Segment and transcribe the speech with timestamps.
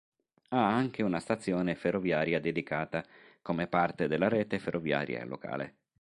[0.49, 3.05] Ha anche una stazione ferroviaria dedicata,
[3.43, 5.75] come parte della rete ferroviaria locale.